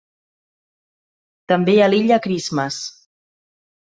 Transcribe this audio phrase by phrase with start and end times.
[1.51, 2.79] També a l'Illa Christmas.